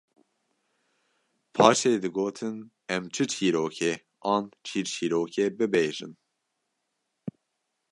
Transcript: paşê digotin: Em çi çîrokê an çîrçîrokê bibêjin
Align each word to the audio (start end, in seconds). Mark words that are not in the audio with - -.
paşê 1.53 1.93
digotin: 2.03 2.55
Em 2.95 3.03
çi 3.13 3.23
çîrokê 3.31 3.93
an 4.33 4.43
çîrçîrokê 4.65 5.47
bibêjin 5.57 6.13